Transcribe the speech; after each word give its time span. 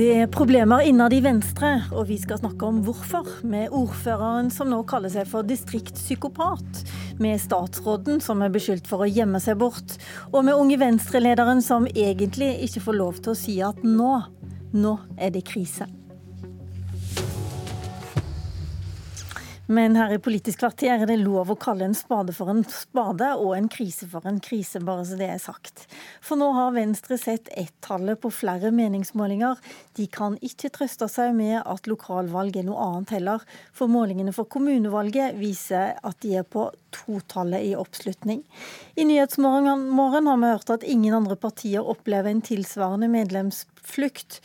Det 0.00 0.14
er 0.16 0.30
problemer 0.32 0.80
innad 0.88 1.12
i 1.12 1.18
Venstre, 1.20 1.74
og 1.92 2.06
vi 2.08 2.14
skal 2.16 2.38
snakke 2.40 2.64
om 2.64 2.78
hvorfor. 2.86 3.26
Med 3.44 3.74
ordføreren 3.76 4.48
som 4.48 4.70
nå 4.72 4.78
kaller 4.88 5.12
seg 5.12 5.28
for 5.28 5.44
distriktspsykopat. 5.44 6.80
Med 7.20 7.36
statsråden 7.42 8.24
som 8.24 8.40
er 8.40 8.54
beskyldt 8.54 8.88
for 8.88 9.04
å 9.04 9.10
gjemme 9.10 9.42
seg 9.44 9.60
bort. 9.60 9.98
Og 10.32 10.48
med 10.48 10.56
Unge 10.56 10.80
Venstre-lederen 10.80 11.60
som 11.60 11.84
egentlig 11.92 12.54
ikke 12.64 12.86
får 12.88 13.00
lov 13.02 13.20
til 13.20 13.34
å 13.34 13.40
si 13.44 13.60
at 13.60 13.84
nå, 13.84 14.14
nå 14.72 14.96
er 15.20 15.36
det 15.36 15.44
krise. 15.52 15.84
Men 19.70 19.94
her 19.94 20.10
i 20.10 20.18
Politisk 20.18 20.64
kvarter 20.64 20.96
er 20.98 21.06
det 21.06 21.20
lov 21.20 21.52
å 21.52 21.54
kalle 21.60 21.86
en 21.86 21.94
spade 21.94 22.32
for 22.34 22.50
en 22.50 22.64
spade 22.66 23.28
og 23.38 23.52
en 23.54 23.68
krise 23.70 24.08
for 24.10 24.26
en 24.26 24.40
krise, 24.42 24.80
bare 24.82 25.04
så 25.06 25.18
det 25.20 25.28
er 25.30 25.38
sagt. 25.38 25.84
For 26.26 26.40
nå 26.40 26.48
har 26.56 26.72
Venstre 26.74 27.14
sett 27.22 27.46
ett-tallet 27.54 28.18
på 28.18 28.32
flere 28.34 28.72
meningsmålinger. 28.74 29.60
De 29.94 30.08
kan 30.10 30.34
ikke 30.42 30.72
trøste 30.74 31.06
seg 31.12 31.36
med 31.38 31.60
at 31.60 31.86
lokalvalg 31.86 32.58
er 32.58 32.66
noe 32.66 32.82
annet 32.82 33.14
heller, 33.14 33.46
for 33.70 33.86
målingene 33.86 34.34
for 34.34 34.50
kommunevalget 34.50 35.38
viser 35.38 35.94
at 36.02 36.18
de 36.26 36.34
er 36.40 36.50
på 36.50 36.66
totallet 36.90 37.70
i 37.70 37.76
oppslutning. 37.78 38.42
I 38.98 39.06
Nyhetsmorgen 39.06 39.86
har 39.94 40.42
vi 40.42 40.50
hørt 40.50 40.74
at 40.74 40.82
ingen 40.82 41.14
andre 41.14 41.38
partier 41.38 41.86
opplever 41.86 42.34
en 42.34 42.42
tilsvarende 42.42 43.06
medlemsflukt. 43.12 44.40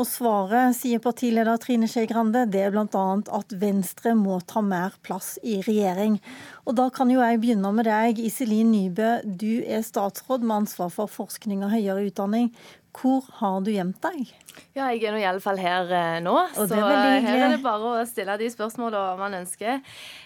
Og 0.00 0.06
svaret, 0.08 0.72
sier 0.78 1.00
partileder 1.04 1.58
Trine 1.60 1.84
Skei 1.90 2.06
Grande, 2.08 2.46
det 2.48 2.62
er 2.64 2.70
bl.a. 2.72 3.02
at 3.36 3.50
Venstre 3.60 4.14
må 4.16 4.38
ta 4.48 4.62
mer 4.64 4.94
plass 5.04 5.34
i 5.44 5.58
regjering. 5.60 6.16
Og 6.64 6.78
da 6.78 6.86
kan 6.94 7.10
jo 7.12 7.20
jeg 7.20 7.40
begynne 7.42 7.72
med 7.76 7.84
deg, 7.84 8.22
Iselin 8.24 8.70
Nybø. 8.72 9.10
Du 9.28 9.60
er 9.60 9.84
statsråd 9.84 10.46
med 10.46 10.62
ansvar 10.62 10.88
for 10.94 11.10
forskning 11.12 11.66
og 11.66 11.74
høyere 11.74 12.06
utdanning. 12.08 12.48
Hvor 12.96 13.26
har 13.38 13.60
du 13.64 13.70
gjemt 13.72 14.00
deg? 14.02 14.30
Ja, 14.74 14.88
jeg 14.90 15.04
er 15.06 15.14
nå 15.14 15.20
iallfall 15.20 15.60
her 15.60 15.92
eh, 15.94 16.16
nå. 16.24 16.34
så 16.56 16.66
er 16.74 17.20
her 17.24 17.44
er 17.46 17.54
det 17.54 17.60
bare 17.62 17.92
å 17.92 18.06
stille 18.08 18.34
de 18.40 18.48
spørsmålene 18.50 19.18
man 19.20 19.36
ønsker. 19.40 19.78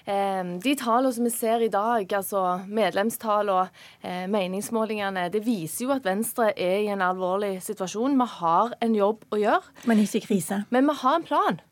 Eh, 0.08 0.40
de 0.64 0.74
tallene 0.80 1.12
som 1.16 1.28
vi 1.28 1.32
ser 1.34 1.64
i 1.64 1.70
dag, 1.72 2.08
altså 2.18 2.44
medlemstallene, 2.64 3.66
og 3.66 4.06
eh, 4.06 4.24
meningsmålingene, 4.32 5.28
det 5.32 5.44
viser 5.44 5.86
jo 5.86 5.94
at 5.96 6.06
Venstre 6.06 6.52
er 6.56 6.80
i 6.86 6.90
en 6.94 7.04
alvorlig 7.04 7.58
situasjon. 7.64 8.16
Vi 8.20 8.30
har 8.38 8.74
en 8.84 8.96
jobb 8.96 9.28
å 9.30 9.40
gjøre. 9.44 9.78
Men 9.90 10.02
ikke 10.04 10.24
krise? 10.28 10.64
Men 10.74 10.88
vi 10.88 10.98
har 11.04 11.20
en 11.20 11.28
plan. 11.28 11.62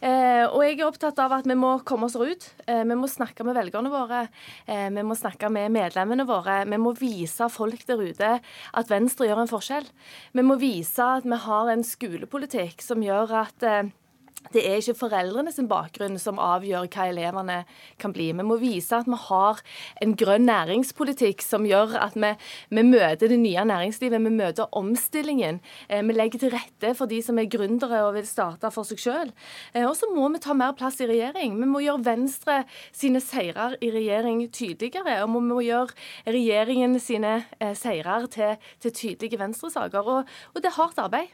Eh, 0.00 0.44
og 0.48 0.62
jeg 0.64 0.78
er 0.78 0.86
opptatt 0.86 1.18
av 1.22 1.36
at 1.38 1.48
vi 1.48 1.56
må 1.58 1.74
komme 1.86 2.08
oss 2.08 2.16
ut. 2.18 2.48
Eh, 2.66 2.82
vi 2.88 2.98
må 2.98 3.08
snakke 3.10 3.46
med 3.46 3.56
velgerne 3.58 3.92
våre. 3.92 4.26
Eh, 4.66 4.88
vi 4.92 5.06
må 5.06 5.16
snakke 5.18 5.50
med 5.52 5.72
medlemmene 5.74 6.26
våre. 6.28 6.62
Vi 6.68 6.80
må 6.80 6.94
vise 6.98 7.48
folk 7.52 7.86
der 7.88 8.02
ute 8.02 8.34
at 8.42 8.92
Venstre 8.92 9.28
gjør 9.28 9.44
en 9.44 9.52
forskjell. 9.52 9.88
Vi 10.32 10.46
må 10.46 10.58
vise 10.60 11.08
at 11.18 11.26
vi 11.28 11.40
har 11.46 11.72
en 11.72 11.86
skolepolitikk 11.86 12.82
som 12.84 13.04
gjør 13.04 13.36
at 13.46 13.68
det 14.52 14.62
er 14.66 14.80
ikke 14.80 14.98
foreldrene 14.98 15.52
sin 15.54 15.68
bakgrunn 15.70 16.18
som 16.20 16.40
avgjør 16.42 16.88
hva 16.92 17.06
elevene 17.08 17.58
kan 18.02 18.12
bli. 18.14 18.28
Vi 18.34 18.44
må 18.44 18.58
vise 18.60 18.98
at 18.98 19.08
vi 19.08 19.16
har 19.28 19.60
en 20.04 20.14
grønn 20.18 20.44
næringspolitikk 20.48 21.44
som 21.44 21.66
gjør 21.68 21.94
at 22.00 22.16
vi, 22.18 22.32
vi 22.74 22.84
møter 22.84 23.30
det 23.30 23.38
nye 23.40 23.64
næringslivet, 23.70 24.20
vi 24.26 24.34
møter 24.34 24.68
omstillingen. 24.78 25.60
Eh, 25.88 26.02
vi 26.04 26.16
legger 26.16 26.42
til 26.42 26.54
rette 26.56 26.92
for 26.98 27.10
de 27.10 27.22
som 27.24 27.38
er 27.40 27.50
gründere 27.52 28.02
og 28.04 28.16
vil 28.18 28.28
starte 28.28 28.70
for 28.74 28.88
seg 28.88 29.00
selv. 29.02 29.32
Eh, 29.72 29.86
og 29.86 29.94
så 29.98 30.10
må 30.12 30.28
vi 30.34 30.42
ta 30.42 30.56
mer 30.58 30.76
plass 30.76 31.00
i 31.00 31.08
regjering. 31.08 31.56
Vi 31.60 31.70
må 31.70 31.84
gjøre 31.84 32.04
Venstre 32.10 32.62
sine 32.90 33.22
seirer 33.24 33.78
i 33.80 33.92
regjering 33.94 34.44
tydeligere. 34.52 35.22
Og 35.22 35.32
vi 35.36 35.44
må 35.48 35.62
gjøre 35.64 35.96
regjeringen 36.28 36.98
sine 37.00 37.38
eh, 37.58 37.76
seirer 37.78 38.28
til, 38.32 38.58
til 38.82 38.96
tydelige 39.04 39.40
Venstre-saker. 39.40 40.16
Og, 40.18 40.34
og 40.52 40.60
det 40.60 40.72
er 40.72 40.80
hardt 40.80 41.00
arbeid. 41.00 41.32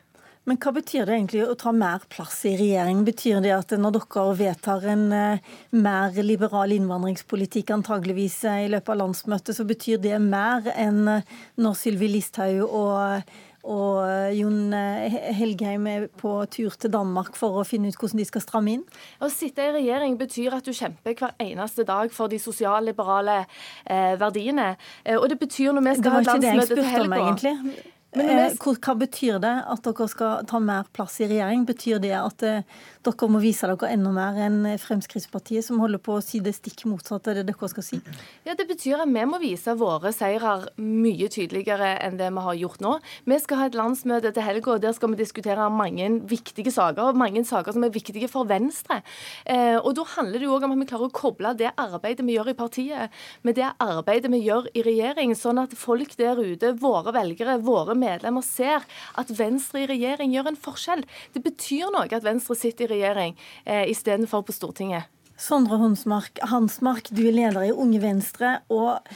Men 0.48 0.56
hva 0.62 0.72
betyr 0.72 1.04
det 1.04 1.16
egentlig 1.18 1.42
å 1.44 1.56
ta 1.60 1.74
mer 1.76 2.04
plass 2.08 2.38
i 2.48 2.54
regjering? 2.56 3.02
Betyr 3.04 3.42
det 3.44 3.52
at 3.52 3.74
når 3.76 3.98
dere 3.98 4.22
vedtar 4.38 4.86
en 4.94 5.04
eh, 5.12 5.50
mer 5.76 6.16
liberal 6.24 6.72
innvandringspolitikk 6.72 7.74
antageligvis 7.76 8.38
eh, 8.48 8.62
i 8.64 8.70
løpet 8.72 8.94
av 8.94 9.02
landsmøtet, 9.02 9.52
så 9.58 9.66
betyr 9.68 10.00
det 10.00 10.16
mer 10.24 10.70
enn 10.72 11.02
eh, 11.18 11.36
når 11.60 11.76
Sylvi 11.82 12.14
Listhaug 12.16 12.64
og 12.68 13.36
og 13.68 13.98
Jon 14.32 14.70
Helgheim 14.72 15.82
er 15.90 16.04
på 16.16 16.30
tur 16.48 16.72
til 16.80 16.92
Danmark 16.94 17.34
for 17.36 17.58
å 17.58 17.64
finne 17.68 17.90
ut 17.90 17.98
hvordan 17.98 18.22
de 18.22 18.24
skal 18.24 18.40
stramme 18.40 18.72
inn? 18.78 18.84
Å 19.20 19.28
sitte 19.28 19.66
i 19.66 19.74
regjering 19.74 20.14
betyr 20.16 20.56
at 20.56 20.64
du 20.64 20.72
kjemper 20.72 21.18
hver 21.18 21.34
eneste 21.42 21.84
dag 21.84 22.14
for 22.14 22.32
de 22.32 22.38
sosialliberale 22.40 23.42
eh, 23.42 24.14
verdiene. 24.22 24.70
Og 25.18 25.26
det 25.28 25.40
betyr 25.42 25.76
når 25.76 25.84
vi 25.84 25.96
skal 25.98 26.16
ha 26.16 26.24
landsmøte 26.30 26.78
til 26.78 26.88
helga 26.94 27.20
men 27.26 27.76
eh, 28.16 28.54
hva 28.56 28.94
betyr 28.96 29.36
det 29.42 29.54
at 29.68 29.84
dere 29.84 30.06
skal 30.08 30.46
ta 30.48 30.58
mer 30.62 30.86
plass 30.96 31.18
i 31.20 31.26
regjering? 31.28 31.66
Betyr 31.68 31.98
det 32.00 32.14
at 32.16 32.42
eh, 32.46 32.62
dere 33.04 33.28
må 33.28 33.40
vise 33.42 33.68
dere 33.68 33.90
enda 33.92 34.12
mer 34.14 34.38
enn 34.46 34.62
Fremskrittspartiet, 34.80 35.66
som 35.66 35.80
holder 35.82 36.00
på 36.00 36.16
å 36.16 36.22
si 36.24 36.40
det 36.40 36.54
stikk 36.56 36.86
motsatte 36.88 37.34
av 37.34 37.36
det 37.36 37.44
dere 37.50 37.68
skal 37.68 37.84
si? 37.84 38.00
Ja, 38.48 38.54
Det 38.56 38.64
betyr 38.70 39.02
at 39.04 39.12
vi 39.12 39.24
må 39.28 39.40
vise 39.42 39.74
våre 39.76 40.12
seirer 40.16 40.70
mye 40.80 41.28
tydeligere 41.28 41.98
enn 42.06 42.16
det 42.16 42.30
vi 42.32 42.44
har 42.46 42.58
gjort 42.62 42.80
nå. 42.84 42.94
Vi 43.28 43.38
skal 43.44 43.60
ha 43.60 43.68
et 43.68 43.76
landsmøte 43.76 44.32
til 44.32 44.46
helga, 44.46 44.78
og 44.78 44.82
der 44.86 44.96
skal 44.96 45.12
vi 45.12 45.20
diskutere 45.20 45.68
mange 45.68 46.08
viktige 46.28 46.72
saker. 46.72 47.12
Mange 47.12 47.44
saker 47.44 47.76
som 47.76 47.84
er 47.84 47.92
viktige 47.92 48.30
for 48.32 48.48
Venstre. 48.48 49.02
Eh, 49.44 49.76
og 49.76 49.92
Da 49.98 50.04
handler 50.14 50.38
det 50.38 50.46
jo 50.46 50.56
òg 50.56 50.64
om 50.64 50.72
at 50.72 50.80
vi 50.80 50.88
klarer 50.94 51.10
å 51.10 51.12
koble 51.12 51.52
det 51.58 51.74
arbeidet 51.76 52.24
vi 52.24 52.38
gjør 52.38 52.52
i 52.52 52.56
partiet, 52.56 53.14
med 53.42 53.58
det 53.58 53.68
arbeidet 53.82 54.30
vi 54.32 54.44
gjør 54.46 54.68
i 54.72 54.84
regjering, 54.86 55.34
sånn 55.36 55.60
at 55.60 55.74
folk 55.76 56.14
der 56.16 56.38
ute, 56.38 56.72
våre 56.78 57.12
velgere, 57.12 57.58
våre 57.60 57.97
medlemmer 58.00 58.44
ser 58.46 58.86
at 59.18 59.32
Venstre 59.38 59.84
i 59.84 59.90
regjering 59.90 60.32
gjør 60.34 60.52
en 60.52 60.60
forskjell. 60.68 61.04
Det 61.34 61.42
betyr 61.44 61.92
noe 61.94 62.08
at 62.08 62.26
Venstre 62.26 62.56
sitter 62.58 62.88
i 62.88 62.98
regjering 62.98 63.36
eh, 63.64 63.86
istedenfor 63.92 64.46
på 64.46 64.56
Stortinget. 64.56 65.10
Sondre 65.38 65.78
Hansmark, 65.78 66.40
Hansmark, 66.50 67.12
du 67.14 67.22
er 67.28 67.36
leder 67.36 67.68
i 67.68 67.74
Unge 67.74 68.00
Venstre. 68.02 68.58
og 68.68 69.06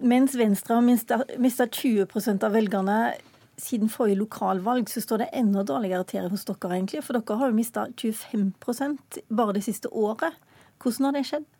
mens 0.00 0.34
Venstre 0.38 0.78
har 0.78 0.84
mista 1.38 1.66
20% 1.66 2.46
av 2.46 2.54
velgerne 2.54 2.98
siden 3.60 3.90
forrige 3.92 4.22
lokalvalg, 4.22 4.88
så 4.90 5.02
står 5.02 5.22
det 5.22 5.32
enda 5.38 5.62
dårligere 5.66 6.06
til 6.08 6.28
hos 6.32 6.46
dere, 6.48 6.70
egentlig. 6.72 7.02
For 7.04 7.18
dere 7.18 7.38
har 7.38 7.50
jo 7.50 7.58
mista 7.58 7.86
25% 8.00 9.20
bare 9.28 9.56
det 9.58 9.64
siste 9.66 9.90
året. 9.92 10.38
Hvordan 10.82 11.08
har 11.08 11.18
det 11.18 11.26
skjedd? 11.28 11.51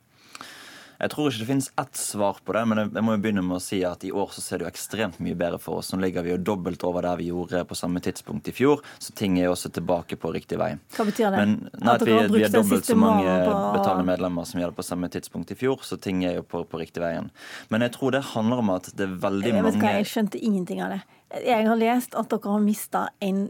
Jeg 1.03 1.11
tror 1.11 1.29
ikke 1.29 1.43
det 1.43 1.47
finnes 1.49 1.67
ett 1.83 1.99
svar 1.99 2.37
på 2.47 2.55
det, 2.55 2.61
men 2.71 2.81
jeg 2.85 3.03
må 3.03 3.17
jo 3.17 3.21
begynne 3.25 3.43
med 3.43 3.57
å 3.57 3.63
si 3.63 3.81
at 3.83 4.05
i 4.07 4.13
år 4.15 4.29
så 4.31 4.45
ser 4.45 4.61
det 4.61 4.69
jo 4.69 4.71
ekstremt 4.71 5.17
mye 5.25 5.35
bedre 5.39 5.59
for 5.59 5.81
oss. 5.81 5.91
Nå 5.91 5.99
ligger 5.99 6.23
vi 6.23 6.31
jo 6.31 6.37
dobbelt 6.39 6.85
over 6.87 7.03
der 7.03 7.19
vi 7.19 7.27
gjorde 7.33 7.65
på 7.67 7.75
samme 7.79 7.99
tidspunkt 8.05 8.47
i 8.53 8.55
fjor, 8.55 8.85
så 9.03 9.15
ting 9.19 9.35
er 9.41 9.49
jo 9.49 9.57
også 9.57 9.73
tilbake 9.75 10.19
på 10.23 10.31
riktig 10.31 10.61
vei. 10.63 10.77
Hva 10.95 11.07
betyr 11.09 11.35
det? 11.35 11.41
Men, 11.41 11.57
nei, 11.75 11.97
at 11.97 12.05
vi, 12.07 12.15
vi 12.31 12.45
er 12.47 12.55
dobbelt 12.55 12.87
så 12.87 12.95
mange 12.99 13.35
på... 13.49 13.57
betalende 13.81 14.07
medlemmer 14.13 14.47
som 14.47 14.63
gjør 14.63 14.71
det 14.71 14.79
på 14.79 14.87
samme 14.87 15.11
tidspunkt 15.11 15.51
i 15.51 15.59
fjor, 15.59 15.83
så 15.83 15.99
ting 15.99 16.23
er 16.29 16.39
jo 16.39 16.47
på, 16.47 16.63
på 16.71 16.83
riktig 16.85 17.03
veien. 17.03 17.33
Men 17.75 17.83
jeg 17.89 17.97
tror 17.99 18.15
det 18.15 18.23
handler 18.31 18.63
om 18.63 18.71
at 18.77 18.93
det 18.95 19.09
er 19.09 19.19
veldig 19.27 19.51
jeg 19.51 19.59
vet 19.59 19.67
mange 19.67 19.83
hva, 19.83 19.97
Jeg 19.99 20.11
skjønte 20.13 20.39
ingenting 20.39 20.87
av 20.87 20.95
det. 20.95 21.03
Jeg 21.33 21.65
har 21.65 21.79
lest 21.81 22.15
at 22.19 22.29
dere 22.29 22.51
har 22.53 22.61
mista 22.61 23.07
en, 23.25 23.47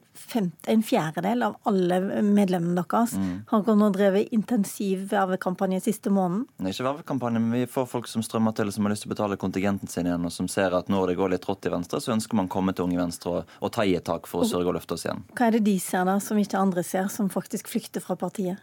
en, 0.71 0.83
fjerdedel 0.87 1.43
av 1.43 1.57
alle 1.67 1.99
medlemmene 2.23 2.77
deres. 2.79 3.17
Mm. 3.19 3.43
Har 3.51 3.65
dere 3.67 3.79
nå 3.81 3.89
drevet 3.95 4.35
intensiv 4.37 5.09
vervekampanje 5.11 5.81
siste 5.89 6.13
måneden? 6.15 6.45
Det 6.59 6.71
er 6.71 6.77
ikke 6.77 6.87
vervekampanje, 6.87 7.43
men 7.43 7.57
vi 7.57 7.71
får 7.71 7.89
folk 7.91 8.11
som 8.11 8.23
strømmer 8.23 8.55
til, 8.55 8.71
som 8.75 8.87
har 8.87 8.95
lyst 8.95 9.07
til 9.07 9.11
å 9.11 9.15
betale 9.17 9.39
kontingenten 9.41 9.91
sin 9.91 10.07
igjen, 10.07 10.29
og 10.29 10.35
som 10.35 10.51
ser 10.53 10.77
at 10.79 10.93
når 10.93 11.11
det 11.11 11.19
går 11.19 11.35
litt 11.35 11.49
rått 11.49 11.67
i 11.67 11.73
Venstre, 11.75 11.99
så 12.05 12.15
ønsker 12.15 12.39
man 12.39 12.51
å 12.51 12.53
komme 12.55 12.75
til 12.77 12.87
Unge 12.87 13.01
Venstre 13.01 13.35
og, 13.35 13.57
og 13.59 13.75
ta 13.75 13.87
i 13.89 13.97
et 13.99 14.07
tak 14.07 14.31
for 14.31 14.45
å 14.45 14.49
sørge 14.49 14.71
og 14.71 14.79
løfte 14.79 14.95
oss 14.95 15.07
igjen. 15.09 15.25
Hva 15.35 15.49
er 15.49 15.59
det 15.59 15.65
de 15.67 15.77
ser 15.83 16.07
da, 16.07 16.19
som 16.23 16.39
ikke 16.39 16.61
andre 16.63 16.87
ser, 16.87 17.11
som 17.11 17.33
faktisk 17.33 17.73
flykter 17.73 18.05
fra 18.05 18.15
partiet? 18.21 18.63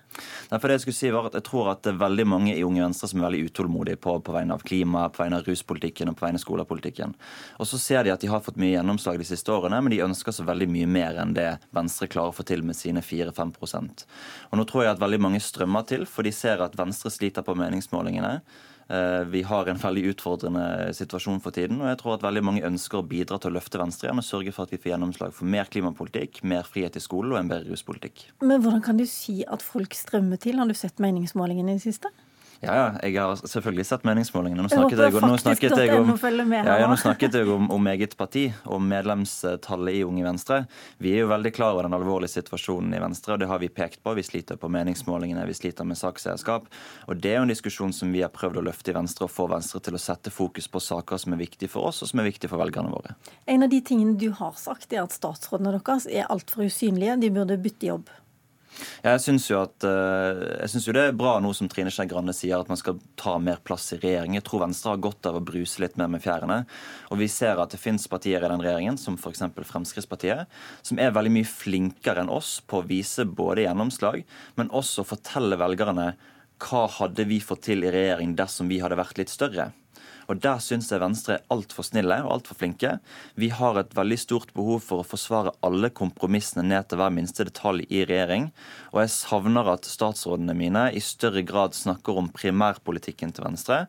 Nei, 0.49 0.57
for 0.57 0.67
det 0.67 0.79
Jeg 0.79 0.85
skulle 0.87 0.99
si 0.99 1.11
var 1.11 1.27
at 1.27 1.35
jeg 1.35 1.47
tror 1.49 1.73
at 1.73 1.83
det 1.83 1.91
er 1.91 1.99
veldig 2.05 2.27
mange 2.29 2.55
i 2.55 2.63
Unge 2.63 2.85
Venstre 2.85 3.11
som 3.11 3.19
er 3.19 3.27
veldig 3.27 3.51
utålmodige 3.51 3.99
på, 3.99 4.15
på 4.23 4.35
vegne 4.35 4.55
av 4.55 4.63
klima, 4.63 5.07
på 5.11 5.25
vegne 5.25 5.41
av 5.41 5.47
ruspolitikken 5.49 6.11
og 6.11 6.19
på 6.19 6.27
vegne 6.27 6.39
av 6.39 6.45
skolepolitikken. 6.45 7.15
Og 7.59 7.67
så 7.67 7.79
ser 7.81 8.07
de 8.07 8.13
at 8.15 8.23
de 8.23 8.31
har 8.31 8.43
fått 8.45 8.59
mye 8.61 8.77
gjennomslag 8.77 9.08
gjennomslag 9.09 9.19
de 9.19 9.25
siste 9.25 9.51
årene, 9.51 9.81
men 9.81 9.91
de 9.91 10.03
ønsker 10.03 10.31
så 10.31 10.45
veldig 10.45 10.69
mye 10.69 10.87
mer 10.87 11.17
enn 11.19 11.33
det 11.33 11.59
Venstre 11.71 12.07
klarer 12.07 12.31
å 12.31 12.35
få 12.35 12.43
til 12.43 12.63
med 12.63 12.75
sine 12.75 13.01
4-5% 13.01 14.05
Og 14.51 14.57
Nå 14.57 14.65
tror 14.65 14.83
jeg 14.83 14.93
at 14.93 15.01
veldig 15.01 15.19
mange 15.21 15.39
strømmer 15.39 15.85
til, 15.85 16.05
for 16.05 16.23
de 16.23 16.31
ser 16.31 16.61
at 16.61 16.75
Venstre 16.77 17.09
sliter 17.09 17.43
på 17.43 17.55
meningsmålingene. 17.55 18.41
Eh, 18.89 19.23
vi 19.29 19.43
har 19.43 19.67
en 19.67 19.77
veldig 19.77 20.03
utfordrende 20.13 20.93
situasjon 20.93 21.41
for 21.41 21.51
tiden, 21.51 21.81
og 21.81 21.89
jeg 21.89 21.99
tror 22.01 22.15
at 22.15 22.23
veldig 22.25 22.43
mange 22.43 22.65
ønsker 22.65 22.99
å 22.99 23.05
bidra 23.05 23.39
til 23.39 23.51
å 23.51 23.57
løfte 23.59 23.79
Venstre 23.79 24.09
igjen 24.09 24.21
og 24.21 24.25
sørge 24.27 24.53
for 24.53 24.65
at 24.65 24.73
vi 24.73 24.81
får 24.81 24.93
gjennomslag 24.93 25.35
for 25.35 25.45
mer 25.45 25.69
klimapolitikk, 25.69 26.41
mer 26.43 26.65
frihet 26.65 26.97
i 26.97 27.03
skolen 27.03 27.35
og 27.35 27.41
en 27.41 27.51
bedre 27.51 27.69
ruspolitikk. 27.69 28.29
Men 28.41 28.63
hvordan 28.63 28.83
kan 28.85 28.97
du 28.97 29.05
si 29.09 29.43
at 29.45 29.65
folk 29.65 29.93
strømmer 29.97 30.41
til? 30.41 30.59
Har 30.61 30.69
du 30.69 30.77
sett 30.77 31.01
meningsmålingene 31.01 31.75
i 31.75 31.81
det 31.81 31.85
siste? 31.85 32.13
Ja, 32.59 32.73
ja, 32.75 32.87
jeg 33.07 33.15
har 33.15 33.37
selvfølgelig 33.39 33.85
sett 33.87 34.03
meningsmålingene. 34.03 34.65
Nå 34.65 34.69
snakket 34.71 34.99
jeg, 34.99 35.13
nå 35.23 35.37
snakket 35.39 35.75
jeg, 35.79 35.93
om, 35.95 36.09
ja, 36.51 36.73
ja, 36.81 36.89
nå 36.91 36.97
snakket 36.99 37.37
jeg 37.39 37.47
om, 37.53 37.69
om, 37.71 37.87
eget 37.93 38.17
parti 38.19 38.49
og 38.67 38.81
medlemstallet 38.83 40.01
i 40.01 40.03
Unge 40.03 40.25
Venstre. 40.25 40.57
Vi 40.99 41.13
er 41.15 41.23
jo 41.23 41.29
veldig 41.31 41.53
klar 41.55 41.77
over 41.77 41.87
den 41.87 41.95
alvorlige 41.95 42.33
situasjonen 42.33 42.97
i 42.97 42.99
Venstre, 42.99 43.37
og 43.37 43.39
det 43.39 43.47
har 43.47 43.63
vi 43.63 43.71
pekt 43.71 44.03
på. 44.03 44.11
Vi 44.19 44.27
sliter 44.27 44.59
på 44.59 44.67
meningsmålingene, 44.75 45.47
vi 45.47 45.55
sliter 45.55 45.87
med 45.87 46.01
sakseierskap. 46.01 46.67
Og 47.07 47.23
det 47.23 47.31
er 47.31 47.39
jo 47.39 47.47
en 47.47 47.55
diskusjon 47.55 47.95
som 47.95 48.11
vi 48.11 48.25
har 48.25 48.33
prøvd 48.35 48.59
å 48.59 48.67
løfte 48.67 48.91
i 48.91 48.99
Venstre, 48.99 49.29
og 49.29 49.35
få 49.37 49.47
Venstre 49.47 49.79
til 49.87 49.95
å 49.95 50.03
sette 50.09 50.33
fokus 50.33 50.67
på 50.67 50.83
saker 50.83 51.23
som 51.23 51.37
er 51.37 51.45
viktige 51.45 51.71
for 51.71 51.93
oss, 51.93 52.03
og 52.03 52.11
som 52.11 52.19
er 52.19 52.27
viktige 52.27 52.51
for 52.51 52.59
velgerne 52.59 52.91
våre. 52.91 53.15
En 53.47 53.63
av 53.63 53.71
de 53.71 53.79
tingene 53.79 54.19
du 54.19 54.33
har 54.35 54.59
sagt, 54.59 54.91
er 54.91 55.05
at 55.05 55.15
statsrådene 55.15 55.77
deres 55.77 56.11
er 56.11 56.27
altfor 56.27 56.67
usynlige. 56.67 57.21
De 57.23 57.31
burde 57.39 57.61
bytte 57.63 57.93
jobb. 57.93 58.11
Jeg 59.03 59.21
syns 59.23 59.47
jo, 59.49 59.59
eh, 59.87 60.75
jo, 60.85 60.93
det 60.95 61.03
er 61.03 61.17
bra 61.17 61.37
nå 61.43 61.51
som 61.57 61.69
Trine 61.71 61.91
Skei 61.93 62.07
Grande 62.09 62.35
sier, 62.35 62.59
at 62.59 62.69
man 62.71 62.79
skal 62.79 62.99
ta 63.19 63.37
mer 63.41 63.61
plass 63.65 63.89
i 63.95 63.99
regjering. 63.99 64.37
Jeg 64.37 64.45
tror 64.47 64.63
Venstre 64.65 64.93
har 64.93 65.03
godt 65.03 65.29
av 65.29 65.39
å 65.39 65.43
bruse 65.43 65.81
litt 65.83 65.97
mer 65.99 66.11
med 66.11 66.23
fjærene. 66.23 66.61
Og 67.09 67.21
vi 67.21 67.29
ser 67.31 67.59
at 67.59 67.73
det 67.73 67.81
fins 67.81 68.07
partier 68.11 68.43
i 68.43 68.51
den 68.51 68.63
regjeringen, 68.63 68.99
som 69.01 69.17
f.eks. 69.19 69.43
Fremskrittspartiet, 69.69 70.47
som 70.85 71.01
er 71.01 71.15
veldig 71.15 71.33
mye 71.39 71.49
flinkere 71.49 72.23
enn 72.23 72.33
oss 72.33 72.59
på 72.65 72.81
å 72.81 72.87
vise 72.87 73.25
både 73.25 73.65
gjennomslag, 73.65 74.23
men 74.59 74.73
også 74.75 75.07
fortelle 75.07 75.59
velgerne 75.59 76.13
hva 76.59 76.87
hadde 76.99 77.23
vi 77.29 77.39
fått 77.43 77.69
til 77.69 77.85
i 77.85 77.91
regjering 77.93 78.35
dersom 78.37 78.67
vi 78.71 78.81
hadde 78.83 78.99
vært 78.99 79.19
litt 79.21 79.31
større. 79.31 79.71
Og 80.29 80.37
Der 80.43 80.59
syns 80.61 80.91
jeg 80.93 81.01
Venstre 81.01 81.39
er 81.39 81.45
altfor 81.49 81.85
snille 81.87 82.19
og 82.21 82.35
altfor 82.35 82.59
flinke. 82.59 82.91
Vi 83.39 83.49
har 83.49 83.79
et 83.79 83.95
veldig 83.97 84.17
stort 84.21 84.51
behov 84.53 84.83
for 84.85 85.01
å 85.01 85.07
forsvare 85.07 85.55
alle 85.65 85.89
kompromissene 85.89 86.61
ned 86.67 86.85
til 86.89 87.01
hver 87.01 87.13
minste 87.13 87.47
detalj 87.47 87.87
i 87.89 88.03
regjering. 88.05 88.49
Og 88.93 89.01
jeg 89.01 89.13
savner 89.15 89.71
at 89.73 89.89
statsrådene 89.89 90.53
mine 90.57 90.85
i 90.93 91.01
større 91.01 91.41
grad 91.47 91.73
snakker 91.77 92.19
om 92.21 92.29
primærpolitikken 92.29 93.33
til 93.33 93.47
Venstre. 93.47 93.79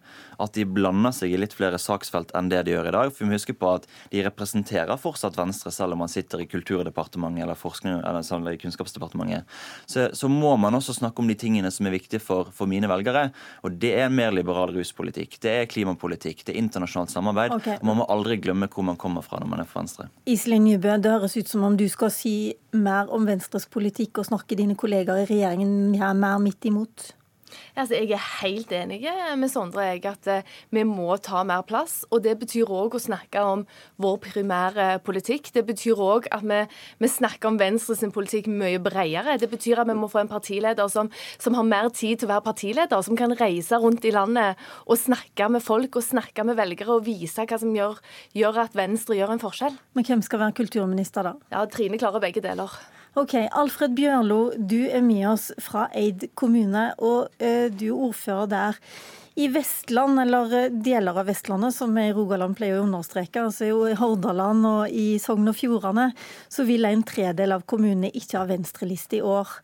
At 0.41 0.57
de 0.57 0.65
blander 0.65 1.13
seg 1.13 1.35
i 1.35 1.41
litt 1.41 1.57
flere 1.57 1.81
saksfelt 1.81 2.33
enn 2.37 2.49
det 2.49 2.63
de 2.65 2.75
gjør 2.75 2.89
i 2.89 2.97
dag. 2.97 3.13
For 3.13 3.25
vi 3.25 3.29
må 3.29 3.37
huske 3.37 3.57
på 3.61 3.75
at 3.77 3.89
de 4.13 4.25
representerer 4.25 5.01
fortsatt 5.01 5.37
Venstre, 5.37 5.73
selv 5.75 5.97
om 5.97 6.05
man 6.07 6.13
sitter 6.13 6.41
i 6.41 6.49
Kulturdepartementet 6.49 7.45
eller, 7.45 7.59
forskning, 7.59 8.01
eller 8.01 8.25
sånn, 8.25 8.49
Kunnskapsdepartementet. 8.61 9.45
Så, 9.85 10.09
så, 10.17 10.33
må 10.33 10.55
man 10.57 10.77
også 10.79 10.97
snakke 10.97 11.21
om 11.21 11.29
de 11.29 11.37
tingene 11.37 11.69
som 11.75 11.85
er 11.85 11.99
viktige 11.99 12.23
for, 12.25 12.49
for 12.57 12.71
mine 12.71 12.89
velgere. 12.89 13.29
Og 13.67 13.77
det 13.83 13.93
er 14.01 14.13
mer 14.15 14.33
liberal 14.33 14.73
ruspolitikk. 14.73 15.37
Det 15.43 15.53
er 15.59 15.71
klimapolitikk 15.71 16.30
politikk, 16.31 16.47
det 16.47 16.55
er 16.55 16.62
internasjonalt 16.62 17.11
samarbeid. 17.11 17.53
Okay. 17.53 17.79
og 17.81 17.87
Man 17.87 17.99
må 18.00 18.06
aldri 18.09 18.38
glemme 18.41 18.69
hvor 18.69 18.85
man 18.85 18.97
kommer 18.97 19.23
fra 19.23 19.41
når 19.41 19.49
man 19.50 19.61
er 19.61 19.69
for 19.69 19.81
Venstre. 19.81 20.09
Iselin 20.27 20.65
Nybø, 20.65 20.99
det 20.99 21.11
høres 21.11 21.37
ut 21.37 21.49
som 21.49 21.65
om 21.65 21.77
du 21.77 21.88
skal 21.88 22.11
si 22.11 22.55
mer 22.73 23.11
om 23.11 23.27
Venstres 23.27 23.67
politikk 23.67 24.19
og 24.19 24.27
snakke 24.31 24.56
dine 24.56 24.77
kollegaer 24.77 25.25
i 25.25 25.29
regjeringen 25.31 25.94
her 25.99 26.15
mer 26.15 26.38
midt 26.38 26.65
imot? 26.65 27.15
Altså, 27.75 27.97
jeg 27.97 28.14
er 28.17 28.26
helt 28.41 28.73
enig 28.75 29.00
med 29.38 29.50
Sondre 29.50 29.87
jeg, 29.91 30.05
at 30.08 30.29
uh, 30.31 30.56
vi 30.75 30.85
må 30.87 31.14
ta 31.23 31.43
mer 31.47 31.64
plass. 31.67 32.05
og 32.11 32.23
Det 32.25 32.37
betyr 32.41 32.70
òg 32.70 32.97
å 32.97 33.02
snakke 33.02 33.43
om 33.44 33.64
vår 34.00 34.19
primære 34.25 34.88
politikk. 35.06 35.52
Det 35.55 35.64
betyr 35.69 36.00
òg 36.00 36.29
at 36.35 36.44
vi, 36.47 36.61
vi, 37.00 37.11
snakker 37.11 37.50
om 37.50 37.58
Venstre 37.61 37.97
sin 37.99 38.14
politikk 38.14 38.49
mye 38.50 38.81
bredere. 38.82 39.38
Det 39.41 39.50
betyr 39.50 39.82
at 39.82 39.91
vi 39.91 39.99
må 39.99 40.11
få 40.11 40.23
en 40.25 40.32
partileder 40.32 40.91
som, 40.93 41.11
som, 41.38 41.56
har 41.58 41.67
mer 41.67 41.91
tid 41.94 42.20
til 42.20 42.29
å 42.29 42.35
være 42.35 42.47
partileder, 42.47 43.02
som 43.06 43.19
kan 43.19 43.35
reise 43.41 43.79
rundt 43.81 44.06
i 44.06 44.14
landet 44.14 44.61
og 44.87 45.00
snakke 45.00 45.50
med 45.52 45.64
folk 45.64 45.99
og 45.99 46.06
snakke 46.06 46.44
med 46.47 46.58
velgere 46.61 46.97
og 46.99 47.06
vise 47.08 47.47
hva 47.47 47.61
som 47.61 47.75
gjør, 47.76 48.00
gjør 48.37 48.64
at 48.67 48.79
Venstre 48.79 49.19
gjør 49.19 49.35
en 49.35 49.43
forskjell. 49.43 49.76
Men 49.99 50.06
hvem 50.06 50.25
skal 50.26 50.44
være 50.44 50.58
kulturminister 50.62 51.26
da? 51.26 51.37
Ja, 51.52 51.67
Trine 51.70 52.00
klarer 52.00 52.23
begge 52.23 52.43
deler. 52.44 52.79
Ok, 53.19 53.33
Alfred 53.35 53.97
Bjørlo, 53.99 54.53
du 54.55 54.85
er 54.87 55.01
med 55.03 55.25
oss 55.33 55.49
fra 55.59 55.89
Eid 55.99 56.29
kommune, 56.39 56.93
og 57.03 57.33
uh, 57.43 57.67
du 57.67 57.89
er 57.89 58.05
ordfører 58.07 58.47
der. 58.53 58.79
I 59.35 59.49
Vestland, 59.51 60.21
eller 60.23 60.55
eh, 60.55 60.69
deler 60.71 61.19
av 61.19 61.27
Vestlandet, 61.27 61.75
som 61.75 61.95
vi 61.97 62.05
i 62.07 62.15
Rogaland 62.15 62.55
pleier 62.59 62.79
å 62.79 62.85
understreke, 62.85 63.43
altså 63.43 63.67
i 63.67 63.97
Hordaland 63.99 64.67
og 64.69 64.95
i 64.95 65.19
Sogn 65.23 65.51
og 65.51 65.59
Fjordane, 65.59 66.11
så 66.51 66.67
vil 66.69 66.87
en 66.87 67.03
tredel 67.07 67.55
av 67.57 67.67
kommunene 67.71 68.12
ikke 68.15 68.39
ha 68.39 68.47
venstreliste 68.51 69.19
i 69.19 69.23
år. 69.27 69.59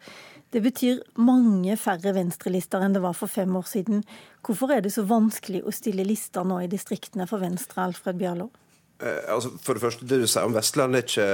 Det 0.54 0.62
betyr 0.64 1.02
mange 1.22 1.78
færre 1.78 2.16
venstrelister 2.16 2.82
enn 2.82 2.98
det 2.98 3.04
var 3.04 3.14
for 3.18 3.30
fem 3.30 3.58
år 3.58 3.66
siden. 3.70 4.02
Hvorfor 4.46 4.74
er 4.74 4.86
det 4.86 4.94
så 4.96 5.06
vanskelig 5.06 5.62
å 5.66 5.74
stille 5.74 6.06
lister 6.06 6.46
nå 6.46 6.62
i 6.64 6.70
distriktene 6.72 7.28
for 7.30 7.42
Venstre, 7.42 7.84
Alfred 7.90 8.18
Bjørlo? 8.22 8.50
Eh, 8.98 9.34
altså, 9.34 9.50
for 9.60 9.76
det 9.76 9.82
første, 9.82 10.06
Det 10.08 10.20
du 10.22 10.26
sier 10.26 10.46
om 10.46 10.54
Vestland, 10.56 10.96
er 10.96 11.04
ikke, 11.04 11.26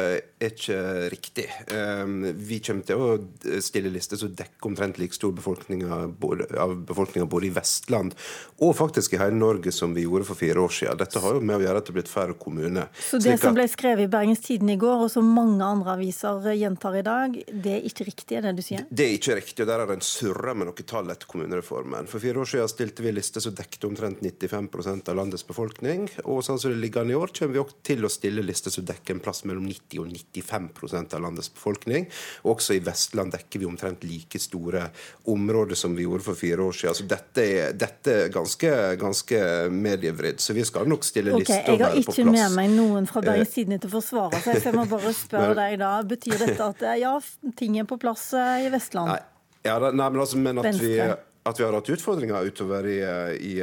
er 0.43 0.51
ikke 0.51 0.79
riktig. 1.13 1.47
Um, 1.71 2.25
vi 2.35 2.59
kommer 2.59 2.83
til 2.87 2.99
å 2.99 3.61
stille 3.63 3.93
lister 3.93 4.19
som 4.19 4.33
dekker 4.35 4.67
omtrent 4.67 4.99
like 4.99 5.15
stor 5.15 5.31
befolkning 5.37 5.85
av 5.87 6.17
befolkninga 6.19 7.29
både 7.31 7.47
i 7.47 7.53
Vestland 7.55 8.17
og 8.63 8.75
faktisk 8.79 9.15
i 9.15 9.21
hele 9.21 9.39
Norge 9.39 9.73
som 9.75 9.95
vi 9.95 10.05
gjorde 10.07 10.27
for 10.27 10.39
fire 10.39 10.63
år 10.63 10.75
siden. 10.75 10.99
Dette 10.99 11.23
har 11.23 11.37
jo 11.37 11.43
med 11.43 11.59
å 11.61 11.65
gjøre 11.65 11.83
at 11.83 11.87
det 11.87 11.93
er 11.93 11.99
blitt 12.01 12.11
færre 12.11 12.37
kommuner. 12.39 12.91
Så 12.99 13.21
det 13.23 13.37
som 13.43 13.55
ble 13.57 13.67
skrevet 13.71 14.07
i 14.07 14.11
Bergens 14.11 14.43
Tidende 14.43 14.77
i 14.77 14.81
går, 14.81 15.07
og 15.07 15.11
som 15.13 15.29
mange 15.35 15.63
andre 15.67 15.97
aviser 15.97 16.51
gjentar 16.59 16.99
i 16.99 17.05
dag, 17.07 17.39
det 17.53 17.77
er 17.79 17.89
ikke 17.89 18.07
riktig, 18.09 18.39
er 18.39 18.47
det 18.47 18.55
du 18.59 18.65
sier? 18.65 18.87
Det 18.91 19.07
er 19.07 19.17
ikke 19.19 19.39
riktig, 19.39 19.65
og 19.65 19.71
der 19.71 19.85
er 19.85 19.91
det 19.91 19.99
en 19.99 20.07
surra 20.07 20.55
med 20.55 20.71
noen 20.71 20.89
tall 20.89 21.11
etter 21.15 21.31
kommunereformen. 21.31 22.11
For 22.11 22.23
fire 22.23 22.43
år 22.43 22.53
siden 22.53 22.71
stilte 22.71 23.07
vi 23.07 23.15
lister 23.15 23.45
som 23.45 23.55
dekket 23.59 23.87
omtrent 23.89 24.23
95% 24.23 25.11
av 25.11 25.19
landets 25.19 25.47
befolkning, 25.47 26.09
og 26.25 26.43
sånn 26.47 26.61
som 26.63 26.75
det 26.75 26.83
ligger 26.83 27.07
an 27.07 27.15
i 27.15 27.19
år, 27.19 27.35
kommer 27.35 27.52
kommer 27.53 27.73
vi 27.73 27.87
til 27.87 28.07
å 28.07 28.11
stille 28.13 28.45
lister 28.45 28.73
som 28.73 28.85
dekker 28.87 29.17
en 29.17 29.23
plass 29.23 29.43
mellom 29.49 29.65
90 29.69 30.01
og 30.03 30.11
95% 30.13 31.17
av 31.17 31.25
landets 31.25 31.51
befolkning. 31.53 32.09
Også 32.49 32.77
i 32.77 32.83
Vestland 32.85 33.35
dekker 33.35 33.63
vi 33.63 33.69
omtrent 33.69 34.05
like 34.07 34.41
store 34.43 34.89
områder 35.31 35.79
som 35.79 35.97
vi 35.97 36.07
gjorde 36.07 36.27
for 36.27 36.39
fire 36.39 36.63
år 36.63 36.79
siden. 36.79 36.99
Så 36.99 37.09
dette 37.11 37.47
er, 37.47 37.75
dette 37.79 38.17
er 38.27 38.33
ganske, 38.35 38.73
ganske 39.01 39.43
medievridd. 39.73 40.41
Så 40.43 40.57
vi 40.57 40.65
skal 40.69 40.89
nok 40.91 41.07
stille 41.07 41.35
okay, 41.37 41.45
lister 41.45 41.75
og 41.75 41.83
være 41.85 41.97
på 41.99 42.07
plass. 42.07 42.19
Jeg 42.19 42.27
har 42.27 42.33
ikke 42.33 42.39
med 42.39 42.57
meg 42.59 42.77
noen 42.77 43.11
fra 43.11 43.25
Bergens 43.25 43.57
Tidende 43.57 43.83
til 43.83 43.93
å 43.93 43.97
forsvare 43.99 44.41
seg, 44.45 44.63
så 44.63 44.71
jeg 44.71 44.79
må 44.79 44.87
bare 44.91 45.17
spørre 45.17 45.59
deg 45.59 45.77
da. 45.83 45.93
Betyr 46.15 46.39
dette 46.47 46.71
at 46.71 46.89
ja, 47.03 47.17
ting 47.59 47.79
er 47.81 47.89
på 47.89 48.01
plass 48.01 48.31
eh, 48.39 48.67
i 48.67 48.73
Vestland? 48.73 49.13
Nei. 49.13 49.21
Ja, 49.63 49.77
nei, 49.79 49.93
men, 49.95 50.19
altså, 50.19 50.41
men 50.43 50.59
at 50.59 50.73
Venstre. 50.73 50.89
vi 50.89 51.32
at 51.43 51.59
vi 51.59 51.65
har 51.65 51.75
hatt 51.75 51.91
utfordringer 51.91 52.47
utover 52.47 52.87
i, 52.87 52.99
i, 53.43 53.55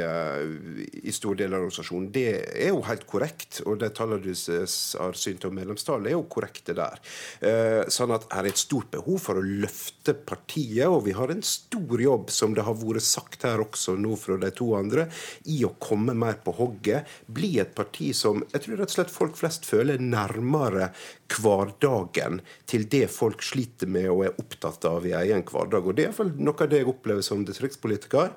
i 1.00 1.12
store 1.14 1.38
deler 1.40 1.56
av 1.56 1.64
organisasjonen, 1.64 2.10
det 2.12 2.26
er 2.52 2.74
jo 2.74 2.82
helt 2.84 3.06
korrekt. 3.08 3.62
Og 3.64 3.78
det 3.80 3.94
tallet 3.96 4.24
du 4.24 4.32
har 4.34 5.16
synt 5.16 5.46
om 5.48 5.56
medlemstall, 5.56 6.04
er 6.04 6.16
jo 6.16 6.26
korrekte 6.30 6.76
der. 6.76 7.00
Eh, 7.40 7.88
sånn 7.88 8.12
at 8.12 8.26
her 8.34 8.44
er 8.44 8.52
et 8.52 8.60
stort 8.60 8.90
behov 8.92 9.22
for 9.24 9.40
å 9.40 9.44
løfte 9.44 10.12
partiet, 10.14 10.88
og 10.90 11.06
vi 11.08 11.16
har 11.16 11.32
en 11.32 11.42
stor 11.46 12.04
jobb, 12.04 12.28
som 12.34 12.56
det 12.56 12.66
har 12.66 12.76
vært 12.80 13.06
sagt 13.06 13.48
her 13.48 13.64
også 13.64 13.96
nå 14.00 14.12
fra 14.20 14.36
de 14.40 14.52
to 14.56 14.72
andre, 14.76 15.08
i 15.48 15.62
å 15.64 15.72
komme 15.80 16.16
mer 16.16 16.36
på 16.44 16.54
hogget. 16.60 17.08
Bli 17.32 17.54
et 17.62 17.72
parti 17.76 18.10
som 18.16 18.44
jeg 18.50 18.66
tror 18.66 18.82
rett 18.82 18.92
og 18.92 18.98
slett 18.98 19.14
folk 19.14 19.40
flest 19.40 19.68
føler 19.68 20.02
nærmere 20.04 20.90
hverdagen 21.38 22.40
til 22.70 22.86
det 22.90 23.06
folk 23.12 23.44
sliter 23.44 23.90
med 23.90 24.08
og 24.12 24.24
er 24.26 24.40
opptatt 24.40 24.84
av 24.88 25.06
i 25.06 25.14
egen 25.16 25.44
hverdag. 25.46 25.86
Og 25.86 25.96
Det 25.96 26.04
er 26.04 26.10
iallfall 26.10 26.32
noe 26.38 26.64
av 26.64 26.70
det 26.70 26.82
jeg 26.82 26.90
opplever 26.90 27.26
som 27.26 27.44
distriktspolitiker. 27.46 28.32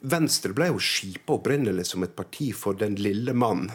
Venstre 0.00 0.54
ble 0.56 0.70
jo 0.70 0.80
skipa 0.82 1.36
opprinnelig 1.36 1.90
som 1.92 2.06
et 2.06 2.16
parti 2.16 2.50
for 2.56 2.78
den 2.78 2.96
lille 3.00 3.34
mann 3.36 3.68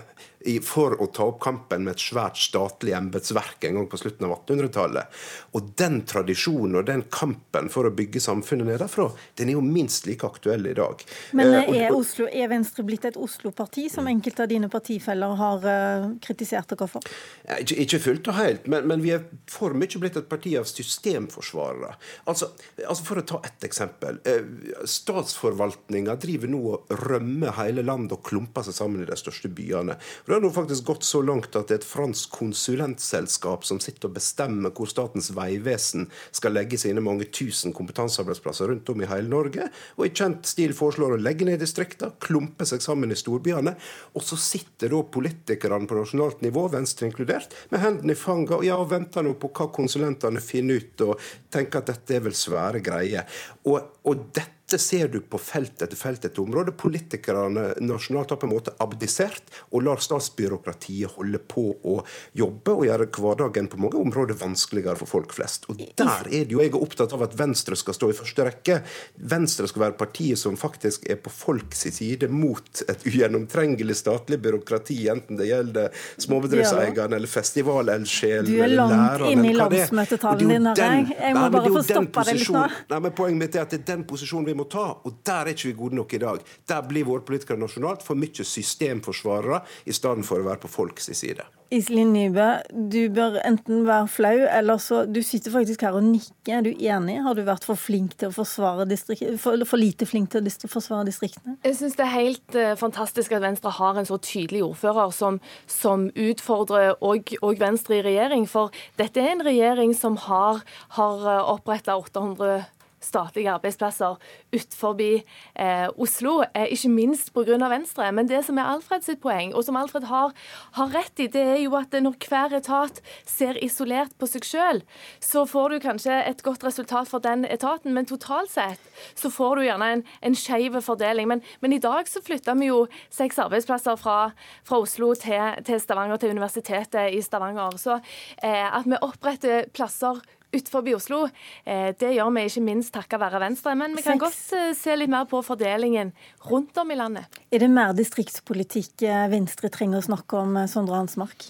for 0.66 0.96
å 1.02 1.08
ta 1.14 1.26
opp 1.30 1.40
kampen 1.44 1.86
med 1.86 1.96
et 1.96 2.04
svært 2.04 2.40
statlig 2.40 2.94
embetsverk 2.98 3.66
en 3.68 3.80
gang 3.80 3.88
på 3.90 4.00
slutten 4.00 4.28
av 4.28 4.36
1800-tallet. 4.38 5.20
Og 5.58 5.72
den 5.80 6.02
tradisjonen 6.08 6.80
og 6.80 6.88
den 6.88 7.06
kampen 7.14 7.70
for 7.74 7.88
å 7.88 7.94
bygge 7.96 8.22
samfunnet 8.24 8.70
nedenfra, 8.70 9.08
den 9.40 9.52
er 9.52 9.58
jo 9.58 9.64
minst 9.66 10.08
like 10.10 10.28
aktuell 10.28 10.68
i 10.70 10.76
dag. 10.78 11.02
Men 11.38 11.54
eh, 11.54 11.72
er, 11.86 11.96
Oslo, 11.96 12.28
er 12.30 12.50
Venstre 12.52 12.86
blitt 12.88 13.08
et 13.10 13.18
Oslo-parti, 13.20 13.88
som 13.92 14.08
enkelte 14.12 14.46
av 14.46 14.52
dine 14.52 14.70
partifeller 14.72 15.36
har 15.40 15.66
uh, 15.66 16.08
kritisert 16.24 16.72
dere 16.74 16.90
for? 16.92 17.10
Ikke, 17.58 17.80
ikke 17.86 18.02
fullt 18.08 18.32
og 18.32 18.40
helt, 18.40 18.70
men, 18.72 18.88
men, 18.90 19.04
vi 19.06 19.16
er 19.16 19.26
for 19.52 19.76
mye 19.78 20.02
blitt 20.02 20.20
et 20.20 20.30
parti 20.30 20.56
av 20.60 20.68
systemforsvarere. 20.70 21.96
Altså, 22.30 22.52
altså 22.84 23.06
For 23.06 23.22
å 23.22 23.26
ta 23.28 23.42
ett 23.46 23.66
eksempel. 23.68 24.20
Eh, 24.28 24.46
Statsforvaltninga 24.90 26.16
driver 26.22 26.52
nå 26.52 26.62
og 26.74 26.96
rømmer 27.06 27.56
hele 27.60 27.86
landet 27.86 28.16
og 28.18 28.26
klumper 28.26 28.66
seg 28.66 28.78
sammen 28.78 29.04
i 29.04 29.10
de 29.10 29.18
største 29.20 29.52
byene. 29.52 29.98
For 30.26 30.35
har 30.36 30.44
nå 30.44 30.52
faktisk 30.54 30.86
gått 30.86 31.04
så 31.04 31.22
langt 31.26 31.56
at 31.56 31.70
det 31.70 31.76
er 31.76 31.82
et 31.82 31.88
fransk 31.88 32.34
konsulentselskap 32.36 33.66
som 33.68 33.80
sitter 33.84 34.10
og 34.10 34.16
bestemmer 34.18 34.74
hvor 34.76 34.90
Statens 34.90 35.32
vegvesen 35.36 36.10
skal 36.36 36.56
legge 36.56 36.80
sine 36.82 37.04
mange 37.04 37.28
tusen 37.34 37.74
kompetansearbeidsplasser 37.76 38.70
rundt 38.72 38.90
om 38.92 39.04
i 39.04 39.10
hele 39.10 39.32
Norge, 39.32 39.70
og 39.96 40.06
i 40.08 40.14
kjent 40.16 40.48
stil 40.50 40.76
foreslår 40.78 41.16
å 41.16 41.22
legge 41.22 41.48
ned 41.48 41.62
distrikter, 41.64 42.14
klumpe 42.24 42.68
seg 42.68 42.84
sammen 42.84 43.14
i 43.14 43.20
storbyene. 43.20 43.76
Og 44.16 44.26
så 44.26 44.38
sitter 44.40 44.92
da 44.94 45.02
politikerne 45.16 45.88
på 45.90 46.00
nasjonalt 46.00 46.44
nivå, 46.46 46.68
Venstre 46.74 47.10
inkludert, 47.10 47.56
med 47.72 47.84
hendene 47.84 48.16
i 48.16 48.20
fanget 48.20 48.58
og 48.60 48.68
ja, 48.68 48.80
venter 48.90 49.26
nå 49.26 49.36
på 49.40 49.52
hva 49.56 49.70
konsulentene 49.76 50.44
finner 50.44 50.82
ut, 50.82 51.06
og 51.08 51.32
tenker 51.54 51.82
at 51.82 51.94
dette 51.94 52.18
er 52.18 52.26
vel 52.28 52.36
svære 52.38 52.84
greier. 52.84 53.30
Og, 53.70 53.80
og 54.06 54.30
dette 54.36 54.65
dette 54.76 54.84
ser 54.84 55.08
du 55.08 55.22
på 55.22 55.40
felt 55.40 55.82
etter 55.82 55.96
felt 55.96 56.26
etter 56.28 56.44
område. 56.44 56.74
Politikerne 56.76 57.70
nasjonalt 57.84 58.34
har 58.34 58.40
på 58.42 58.48
en 58.48 58.54
måte 58.54 58.74
abdisert 58.84 59.48
og 59.72 59.86
lar 59.86 60.02
statsbyråkratiet 60.04 61.16
holde 61.16 61.40
på 61.40 61.64
å 61.88 61.96
jobbe 62.36 62.74
og 62.74 62.86
gjøre 62.90 63.08
hverdagen 63.16 63.70
på 63.72 63.80
mange 63.80 64.00
områder 64.02 64.38
vanskeligere 64.40 65.00
for 65.00 65.12
folk 65.12 65.36
flest. 65.36 65.70
Og 65.72 65.80
der 65.80 66.28
er 66.28 66.48
det 66.48 66.52
jo 66.52 66.60
jeg 66.64 66.74
er 66.74 66.80
opptatt 66.80 67.14
av 67.16 67.24
at 67.24 67.38
Venstre 67.40 67.78
skal 67.80 67.96
stå 67.96 68.10
i 68.12 68.18
første 68.18 68.48
rekke. 68.48 68.80
Venstre 69.16 69.70
skal 69.72 69.86
være 69.86 69.98
partiet 70.02 70.42
som 70.42 70.60
faktisk 70.60 71.08
er 71.08 71.22
på 71.24 71.32
folks 71.32 71.86
side 71.96 72.28
mot 72.32 72.84
et 72.90 73.08
ugjennomtrengelig 73.08 74.00
statlig 74.02 74.42
byråkrati, 74.44 74.98
enten 75.14 75.40
det 75.40 75.50
gjelder 75.52 76.06
småbedriftseierne 76.26 77.20
eller 77.20 77.32
festivaleldsjelen 77.32 78.52
eller 78.52 78.76
læreren. 78.82 79.22
Du 79.22 79.30
er 79.30 79.30
langt 79.30 79.32
inne 79.32 79.52
i 79.52 79.56
landsmøtetalen 79.56 80.54
din, 80.56 80.70
jeg. 80.76 81.08
Jeg 81.22 81.38
må 81.38 81.48
bare 81.54 81.74
få 81.78 81.86
stoppe 81.86 82.28
deg 82.28 82.42
litt 82.42 82.54
nå. 82.58 82.68
Nei, 82.92 83.02
men 83.06 83.16
Poenget 83.16 83.40
mitt 83.40 83.56
er 83.56 83.64
at 83.64 83.72
det 83.72 83.80
er 83.84 83.88
den 83.94 84.06
posisjonen 84.10 84.50
vi 84.50 84.56
må 84.58 84.65
ta, 84.72 84.86
og 85.04 85.20
der 85.28 85.46
er 85.46 85.54
ikke 85.54 85.72
vi 85.72 85.76
gode 85.80 86.00
nok 86.00 86.16
i 86.16 86.22
dag. 86.22 86.46
Der 86.70 86.88
blir 86.88 87.08
våre 87.08 87.26
politikere 87.26 87.62
nasjonalt 87.62 88.06
for 88.06 88.20
mye 88.20 88.46
systemforsvarere 88.46 89.62
i 89.86 89.96
stedet 89.96 90.26
for 90.28 90.42
å 90.42 90.50
være 90.50 90.66
på 90.66 90.74
folks 90.78 91.12
side. 91.14 91.46
Iselin 91.74 92.12
Nybø, 92.14 92.46
du 92.92 93.08
bør 93.10 93.40
enten 93.42 93.88
være 93.88 94.08
flau, 94.12 94.44
eller 94.54 94.78
så 94.78 95.06
Du 95.10 95.22
sitter 95.26 95.52
faktisk 95.52 95.82
her 95.82 95.96
og 95.98 96.04
nikker. 96.06 96.60
Er 96.60 96.62
du 96.62 96.70
enig? 96.70 97.16
Har 97.26 97.34
du 97.34 97.42
vært 97.42 97.66
for 97.66 97.80
flink 97.80 98.14
til 98.20 98.30
å 98.30 98.36
forsvare 98.36 98.86
distriktene? 98.86 99.40
For, 99.42 99.58
for, 99.66 99.82
lite 99.82 100.06
flink 100.06 100.30
til 100.32 100.46
å 100.46 100.70
forsvare 100.70 101.08
distriktene? 101.10 101.58
Jeg 101.66 101.80
syns 101.80 101.98
det 101.98 102.06
er 102.06 102.14
helt 102.14 102.58
uh, 102.60 102.76
fantastisk 102.78 103.34
at 103.34 103.42
Venstre 103.42 103.74
har 103.74 103.98
en 103.98 104.06
så 104.06 104.20
tydelig 104.22 104.62
ordfører 104.68 105.10
som, 105.16 105.40
som 105.66 106.08
utfordrer 106.14 106.94
og, 107.02 107.34
og, 107.42 107.58
Venstre 107.60 107.98
i 107.98 108.06
regjering. 108.06 108.46
For 108.52 108.70
dette 109.02 109.24
er 109.24 109.34
en 109.34 109.46
regjering 109.46 109.98
som 109.98 110.20
har, 110.22 110.62
har 111.00 111.28
eh, 111.32 111.52
oppretta 111.56 111.96
800 111.98 112.62
statlige 113.06 113.52
arbeidsplasser 113.54 114.18
utenfor 114.54 115.02
eh, 115.02 115.88
Oslo, 116.02 116.42
eh, 116.54 116.72
ikke 116.74 116.92
minst 116.92 117.34
pga. 117.34 117.56
Venstre. 117.56 118.12
Men 118.12 118.28
det 118.28 118.44
som 118.46 118.58
er 118.58 118.70
Alfreds 118.70 119.10
poeng, 119.22 119.54
og 119.56 119.64
som 119.66 119.78
Alfred 119.80 120.08
har, 120.10 120.34
har, 120.78 120.92
rett 120.94 121.20
i, 121.20 121.28
det 121.32 121.42
er 121.42 121.62
jo 121.64 121.76
at 121.78 121.94
når 121.94 122.18
hver 122.28 122.56
etat 122.58 123.02
ser 123.28 123.58
isolert 123.64 124.14
på 124.20 124.28
seg 124.30 124.46
selv, 124.46 125.00
så 125.24 125.46
får 125.50 125.76
du 125.76 125.80
kanskje 125.84 126.18
et 126.26 126.44
godt 126.46 126.66
resultat 126.66 127.10
for 127.10 127.24
den 127.24 127.46
etaten, 127.46 127.94
men 127.94 128.08
totalt 128.10 128.52
sett 128.52 128.82
så 129.16 129.32
får 129.34 129.56
du 129.56 129.66
gjerne 129.66 129.92
en, 129.98 130.04
en 130.30 130.38
skeiv 130.38 130.78
fordeling. 130.86 131.30
Men, 131.32 131.44
men, 131.62 131.76
i 131.76 131.82
dag 131.82 132.08
så 132.10 132.22
flytter 132.24 132.58
vi 132.60 132.70
jo 132.70 132.86
seks 133.14 133.40
arbeidsplasser 133.44 134.00
fra, 134.00 134.32
fra 134.68 134.80
Oslo 134.82 135.14
til, 135.20 135.60
til, 135.66 135.82
Stavanger, 135.82 136.22
til 136.22 136.36
Universitetet 136.36 137.16
i 137.16 137.22
Stavanger. 137.26 137.78
Så 137.82 138.00
eh, 138.44 138.66
at 138.66 138.88
vi 138.88 139.00
oppretter 139.02 139.70
plasser 139.76 140.22
utenfor 140.56 140.88
Oslo. 140.96 141.22
Eh, 141.64 141.92
det 142.00 142.16
gjør 142.16 142.32
vi 142.36 142.46
ikke 142.50 142.66
minst 142.66 142.94
takket 142.96 143.22
være 143.22 143.42
Venstre. 143.44 143.76
Men 143.78 143.96
vi 143.98 144.06
kan 144.06 144.20
Seks. 144.20 144.26
godt 144.26 144.58
eh, 144.60 144.74
se 144.78 144.98
litt 144.98 145.12
mer 145.12 145.28
på 145.30 145.42
fordelingen 145.46 146.14
rundt 146.50 146.78
om 146.82 146.92
i 146.92 147.00
landet. 147.00 147.40
Er 147.52 147.64
det 147.64 147.72
mer 147.72 147.96
distriktspolitikk 147.98 149.06
eh, 149.08 149.28
Venstre 149.34 149.72
trenger 149.74 150.02
å 150.02 150.10
snakke 150.10 150.42
om, 150.42 150.60
Sondre 150.72 151.00
Hansmark? 151.00 151.50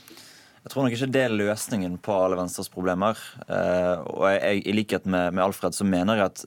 Jeg 0.65 0.73
tror 0.73 0.81
nok 0.81 0.95
ikke 0.95 1.11
det 1.13 1.21
er 1.27 1.33
løsningen 1.37 1.99
på 2.01 2.13
alle 2.17 2.39
Venstres 2.39 2.71
problemer. 2.73 3.19
og 3.45 4.23
jeg, 4.33 4.63
I 4.65 4.73
likhet 4.73 5.03
med, 5.05 5.35
med, 5.35 5.43
Alfred 5.43 5.75
så 5.77 5.85
mener 5.85 6.17
jeg 6.17 6.31
at 6.31 6.41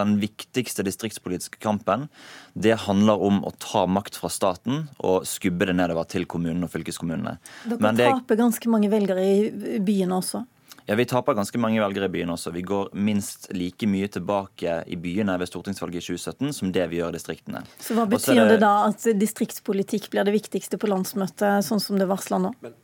den 0.00 0.14
viktigste 0.16 0.80
distriktspolitiske 0.86 1.60
kampen 1.60 2.06
det 2.54 2.78
handler 2.86 3.20
om 3.20 3.42
å 3.44 3.52
ta 3.60 3.84
makt 3.84 4.16
fra 4.16 4.30
staten 4.32 4.86
og 4.96 5.28
skubbe 5.28 5.68
det 5.68 5.76
nedover 5.76 6.08
til 6.08 6.24
kommunene 6.24 6.64
og 6.64 6.72
fylkeskommunene. 6.72 7.36
Dere 7.68 7.92
det, 8.00 8.08
taper 8.16 8.40
ganske 8.40 8.72
mange 8.72 8.88
velgere 8.88 9.28
i 9.28 9.76
byene 9.84 10.22
også? 10.22 10.46
Ja, 10.86 10.94
Vi 10.94 11.06
taper 11.08 11.36
ganske 11.36 11.58
mange 11.60 11.80
velgere 11.80 12.10
i 12.10 12.12
byene 12.12 12.34
også. 12.36 12.52
Vi 12.52 12.62
går 12.66 12.90
minst 12.92 13.48
like 13.56 13.88
mye 13.88 14.08
tilbake 14.12 14.82
i 14.84 14.98
byene 15.00 15.38
ved 15.40 15.48
stortingsvalget 15.48 16.02
i 16.02 16.06
2017 16.12 16.52
som 16.58 16.72
det 16.76 16.84
vi 16.92 17.00
gjør 17.00 17.14
i 17.14 17.16
distriktene. 17.16 17.64
Så 17.80 17.96
Hva 17.96 18.04
betyr 18.10 18.42
det... 18.42 18.48
det 18.52 18.62
da 18.66 18.74
at 18.90 19.06
distriktspolitikk 19.16 20.10
blir 20.12 20.28
det 20.28 20.36
viktigste 20.36 20.80
på 20.80 20.90
landsmøtet, 20.92 21.64
sånn 21.64 21.80
som 21.80 22.00
det 22.00 22.08
varsler 22.10 22.42
nå? 22.44 22.52
Men 22.60 22.76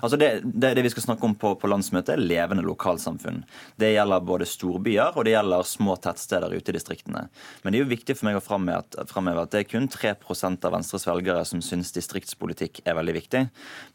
Altså 0.00 0.18
det, 0.20 0.28
det, 0.44 0.74
det, 0.76 0.84
vi 0.86 0.92
skal 0.92 1.06
snakke 1.08 1.26
om 1.26 1.34
på, 1.38 1.54
på, 1.60 1.70
landsmøtet, 1.70 2.14
er 2.14 2.22
levende 2.22 2.64
lokalsamfunn. 2.66 3.42
Det 3.80 3.92
gjelder 3.94 4.26
både 4.26 4.48
storbyer 4.48 5.14
og 5.14 5.26
det 5.26 5.34
gjelder 5.34 5.68
små 5.68 5.96
tettsteder 6.02 6.54
ute 6.54 6.72
i 6.72 6.76
distriktene. 6.76 7.26
Men 7.62 7.72
det 7.72 7.80
er 7.80 7.84
jo 7.84 7.92
viktig 7.92 8.18
for 8.18 8.28
meg 8.28 8.38
å 8.38 8.44
framheve 8.44 9.44
at 9.44 9.54
det 9.54 9.62
er 9.62 9.70
kun 9.70 9.88
3% 9.90 10.68
av 10.68 10.76
Venstres 10.76 11.08
velgere 11.08 11.44
som 11.48 11.62
syns 11.64 11.94
distriktspolitikk 11.96 12.82
er 12.84 12.98
veldig 12.98 13.16
viktig. 13.18 13.46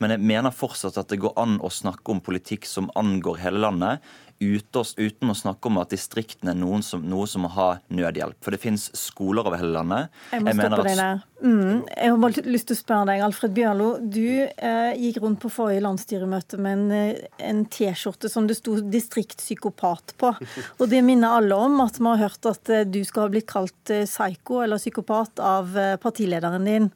Men 0.03 0.15
jeg 0.15 0.25
mener 0.33 0.55
fortsatt 0.55 0.99
at 1.01 1.11
det 1.11 1.21
går 1.23 1.37
an 1.39 1.59
å 1.63 1.71
snakke 1.73 2.13
om 2.13 2.23
politikk 2.23 2.67
som 2.69 2.91
angår 2.99 3.43
hele 3.43 3.63
landet, 3.63 4.03
uten 4.39 5.31
å 5.31 5.35
snakke 5.35 5.67
om 5.67 5.79
at 5.81 5.91
distriktene 5.91 6.53
er 6.53 6.59
noen 6.59 6.83
som, 6.85 7.03
noe 7.03 7.27
som 7.27 7.43
må 7.43 7.51
ha 7.51 7.69
nødhjelp. 7.91 8.37
For 8.43 8.55
det 8.55 8.61
finnes 8.63 8.87
skoler 8.95 9.47
over 9.47 9.59
hele 9.59 9.73
landet. 9.75 10.13
Jeg 10.31 10.45
må 10.45 10.53
stoppe 10.55 10.85
deg 10.87 10.99
der. 10.99 11.19
Mm. 11.39 11.83
Jeg 11.87 12.11
har 12.11 12.17
bare 12.19 12.43
lyst 12.47 12.67
til 12.69 12.75
å 12.75 12.79
spørre 12.79 13.07
deg, 13.11 13.23
Alfred 13.23 13.53
Bjørlo. 13.55 13.89
Du 13.99 14.23
eh, 14.47 14.91
gikk 14.99 15.21
rundt 15.23 15.41
på 15.43 15.51
forrige 15.53 15.83
landsstyremøte 15.85 16.59
med 16.59 16.77
en, 16.77 16.95
eh, 16.95 17.21
en 17.51 17.61
T-skjorte 17.71 18.31
som 18.31 18.47
det 18.47 18.59
sto 18.59 18.75
'distriktspsykopat' 18.79 20.15
på. 20.19 20.33
Og 20.79 20.89
det 20.91 21.03
minner 21.03 21.39
alle 21.39 21.55
om 21.55 21.79
at 21.83 21.99
vi 21.99 22.07
har 22.07 22.23
hørt 22.23 22.49
at 22.49 22.69
eh, 22.69 22.87
du 22.87 23.03
skal 23.03 23.27
ha 23.27 23.33
blitt 23.35 23.47
kalt 23.51 23.93
eh, 23.93 24.07
psyko 24.07 24.63
eller 24.63 24.79
psykopat 24.79 25.39
av 25.39 25.75
partilederen 25.99 26.65
din. 26.65 26.91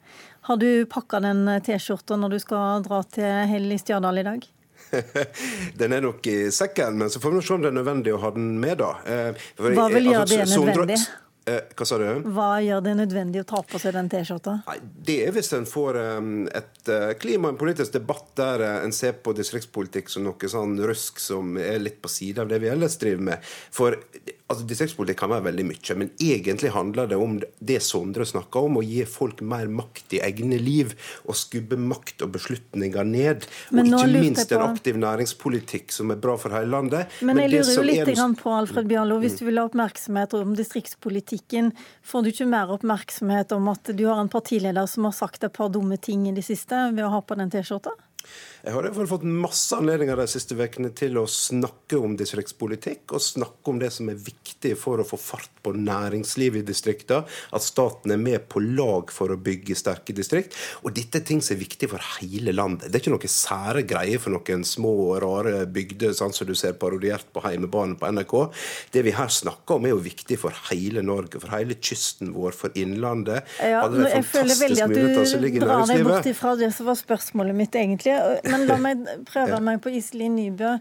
Har 0.47 0.57
du 0.59 0.85
pakka 0.85 1.21
den 1.23 1.47
T-skjorta 1.63 2.19
når 2.19 2.35
du 2.35 2.39
skal 2.43 2.83
dra 2.83 3.00
til 3.03 3.47
Hell 3.47 3.71
i 3.71 3.79
Stjørdal 3.79 4.19
i 4.19 4.27
dag? 4.27 4.51
den 5.81 5.97
er 5.97 6.05
nok 6.05 6.27
i 6.31 6.38
sekken, 6.53 6.97
men 7.01 7.12
så 7.13 7.21
får 7.23 7.38
vi 7.38 7.43
se 7.47 7.57
om 7.57 7.65
det 7.65 7.73
er 7.73 7.77
nødvendig 7.81 8.15
å 8.15 8.21
ha 8.23 8.33
den 8.35 8.55
med, 8.62 8.79
da. 8.81 8.93
For 9.57 9.75
Hva 9.75 9.89
vil 9.93 10.12
gjøre 10.12 10.25
altså, 10.25 10.39
det 10.43 10.73
nødvendig? 10.73 11.03
Eh, 11.45 11.59
hva 11.75 11.85
sa 11.85 11.97
du? 12.00 12.05
Hva 12.31 12.50
gjør 12.63 12.83
det 12.85 12.93
nødvendig 12.95 13.41
å 13.41 13.47
ta 13.47 13.59
på 13.67 13.79
seg 13.81 13.97
den 13.97 14.07
T-skjorta? 14.12 14.53
Det 14.79 15.17
er 15.25 15.33
hvis 15.35 15.51
en 15.57 15.65
får 15.67 16.00
et 16.55 16.91
uh, 16.91 17.09
klima 17.19 17.51
en 17.51 17.59
politisk 17.59 17.97
debatt 17.97 18.29
der 18.39 18.63
en 18.69 18.95
ser 18.95 19.17
på 19.19 19.33
distriktspolitikk 19.35 20.12
som 20.13 20.23
noe 20.23 20.51
sånn 20.53 20.77
rusk 20.88 21.19
som 21.19 21.57
er 21.59 21.81
litt 21.83 22.00
på 22.03 22.12
side 22.12 22.45
av 22.45 22.51
det 22.51 22.62
vi 22.63 22.71
ellers 22.71 22.95
driver 23.01 23.27
med. 23.33 23.51
For 23.75 24.00
altså, 24.53 24.67
Distriktspolitikk 24.69 25.19
kan 25.24 25.31
være 25.33 25.48
veldig 25.50 25.65
mye, 25.67 25.98
men 26.00 26.12
egentlig 26.22 26.72
handler 26.74 27.10
det 27.12 27.19
om 27.19 27.39
det 27.41 27.79
Sondre 27.83 28.25
snakker 28.27 28.67
om, 28.69 28.79
å 28.79 28.86
gi 28.86 29.03
folk 29.10 29.41
mer 29.45 29.69
makt 29.72 30.15
i 30.17 30.22
egne 30.24 30.60
liv. 30.62 30.93
Og 31.27 31.38
skubbe 31.38 31.77
makt 31.79 32.24
og 32.25 32.33
beslutninger 32.38 33.07
ned. 33.07 33.48
Men 33.74 33.91
og 33.91 34.03
ikke 34.03 34.24
minst 34.24 34.53
en 34.55 34.65
aktiv 34.65 35.00
næringspolitikk 35.01 35.93
som 35.93 36.13
er 36.13 36.22
bra 36.24 36.38
for 36.39 36.55
hele 36.55 36.72
landet. 36.74 37.12
Men, 37.22 37.36
men 37.36 37.45
jeg 37.45 37.53
lurer 37.57 37.74
jo 37.75 37.86
litt 37.89 38.13
er... 38.13 38.38
på, 38.39 38.53
Alfred 38.53 38.89
Bjarlo, 38.89 39.19
hvis 39.24 39.38
du 39.41 39.45
vil 39.50 39.60
ha 39.62 39.67
oppmerksomhet 39.69 40.38
om 40.39 40.55
distriktspolitikken. 40.57 41.74
Får 42.05 42.24
du 42.24 42.31
ikke 42.33 42.50
mer 42.50 42.74
oppmerksomhet 42.77 43.55
om 43.57 43.69
at 43.74 43.93
du 43.93 44.07
har 44.07 44.22
en 44.22 44.31
partileder 44.31 44.89
som 44.89 45.10
har 45.10 45.17
sagt 45.17 45.43
et 45.43 45.53
par 45.53 45.72
dumme 45.74 46.00
ting 46.01 46.27
i 46.29 46.36
det 46.36 46.45
siste 46.45 46.88
ved 46.93 47.05
å 47.05 47.13
ha 47.17 47.24
på 47.25 47.39
den 47.39 47.53
T-skjorta? 47.53 47.95
Jeg 48.63 48.72
har 48.72 48.86
i 48.86 48.88
hvert 48.88 48.96
fall 48.96 49.10
fått 49.12 49.25
masse 49.27 49.75
anledninger 49.75 50.15
de 50.15 50.25
siste 50.32 50.56
ukene 50.56 50.94
til 50.96 51.18
å 51.20 51.25
snakke 51.27 51.98
om 52.00 52.13
distriktspolitikk 52.15 53.12
og 53.12 53.20
snakke 53.20 53.72
om 53.74 53.82
det 53.82 53.89
som 53.92 54.08
er 54.08 54.22
viktig 54.24 54.77
for 54.80 55.03
å 55.03 55.06
få 55.08 55.20
fart 55.20 55.51
på 55.63 55.74
næringslivet 55.75 56.62
i 56.62 56.68
distriktene. 56.70 57.27
At 57.51 57.65
staten 57.65 58.13
er 58.15 58.22
med 58.22 58.46
på 58.48 58.62
lag 58.63 59.12
for 59.12 59.34
å 59.34 59.38
bygge 59.39 59.75
sterke 59.75 60.15
distrikt. 60.15 60.56
Og 60.88 60.96
dette 60.96 61.20
er 61.20 61.25
ting 61.27 61.42
som 61.44 61.58
er 61.58 61.60
viktig 61.60 61.89
for 61.92 62.08
hele 62.22 62.53
landet. 62.56 62.88
Det 62.88 63.01
er 63.01 63.03
ikke 63.03 63.13
noe 63.18 63.32
sære 63.34 63.84
greier 63.89 64.24
for 64.24 64.32
noen 64.32 64.63
små 64.68 64.94
og 65.10 65.20
rare 65.25 65.65
bygder, 65.68 66.15
sånn 66.15 66.32
som 66.32 66.48
du 66.48 66.56
ser 66.56 66.80
parodiert 66.80 67.27
på 67.36 67.44
Heimebanen 67.44 68.00
på 68.00 68.13
NRK. 68.15 68.38
Det 68.96 69.03
vi 69.03 69.15
her 69.20 69.27
snakker 69.27 69.75
om, 69.75 69.89
er 69.89 69.96
jo 69.98 70.00
viktig 70.08 70.39
for 70.39 70.56
hele 70.70 71.03
Norge, 71.03 71.44
for 71.44 71.51
hele 71.58 71.75
kysten 71.84 72.32
vår, 72.38 72.56
for 72.56 72.80
innlandet. 72.80 73.44
Ja, 73.60 73.84
jeg 73.92 74.24
føler 74.32 74.56
veldig 74.63 74.88
at 74.88 74.96
du 74.96 75.60
drar 75.60 75.86
deg 75.92 76.08
bort 76.08 76.32
ifra 76.32 76.56
det 76.63 76.72
som 76.80 76.88
var 76.88 77.00
spørsmålet 77.03 77.60
mitt, 77.60 77.75
egentlig. 77.75 78.12
Men 78.48 78.67
la 78.70 78.77
meg 78.82 79.03
prøve 79.32 79.60
meg 79.63 79.82
på 79.84 79.93
Iselin 79.93 80.38
Nybø. 80.39 80.77